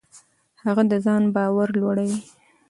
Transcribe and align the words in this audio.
هغه 0.63 0.83
د 0.91 0.93
ځان 1.05 1.23
باور 1.35 1.69
لوړوي. 1.79 2.19